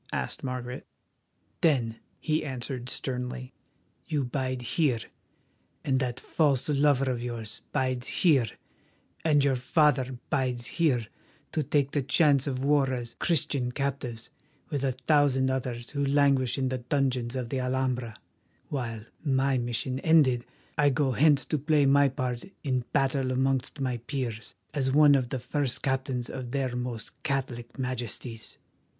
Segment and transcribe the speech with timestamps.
[0.11, 0.87] asked Margaret.
[1.61, 3.53] "Then," he answered sternly,
[4.07, 4.97] "you bide here,
[5.85, 8.47] and that false lover of yours bides here,
[9.23, 11.05] and your father bides here
[11.51, 14.31] to take the chance of war as Christian captives
[14.71, 18.15] with a thousand others who languish in the dungeons of the Alhambra,
[18.69, 20.45] while, my mission ended,
[20.79, 25.29] I go hence to play my part in battle amongst my peers, as one of
[25.29, 28.57] the first captains of their Most Catholic Majesties.